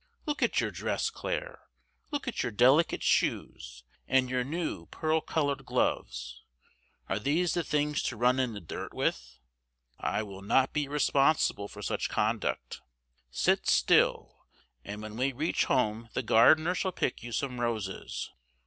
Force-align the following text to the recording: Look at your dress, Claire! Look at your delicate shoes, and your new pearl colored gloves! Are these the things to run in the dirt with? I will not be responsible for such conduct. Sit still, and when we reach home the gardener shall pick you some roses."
Look 0.25 0.41
at 0.41 0.59
your 0.59 0.71
dress, 0.71 1.11
Claire! 1.11 1.61
Look 2.09 2.27
at 2.27 2.41
your 2.41 2.51
delicate 2.51 3.03
shoes, 3.03 3.83
and 4.07 4.31
your 4.31 4.43
new 4.43 4.87
pearl 4.87 5.21
colored 5.21 5.63
gloves! 5.63 6.41
Are 7.07 7.19
these 7.19 7.53
the 7.53 7.63
things 7.63 8.01
to 8.05 8.17
run 8.17 8.39
in 8.39 8.53
the 8.53 8.61
dirt 8.61 8.95
with? 8.95 9.37
I 9.99 10.23
will 10.23 10.41
not 10.41 10.73
be 10.73 10.87
responsible 10.87 11.67
for 11.67 11.83
such 11.83 12.09
conduct. 12.09 12.81
Sit 13.29 13.67
still, 13.67 14.39
and 14.83 15.03
when 15.03 15.17
we 15.17 15.33
reach 15.33 15.65
home 15.65 16.09
the 16.15 16.23
gardener 16.23 16.73
shall 16.73 16.91
pick 16.91 17.21
you 17.21 17.31
some 17.31 17.61
roses." 17.61 18.31